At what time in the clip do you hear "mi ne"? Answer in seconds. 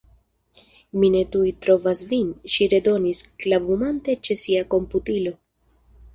1.01-1.19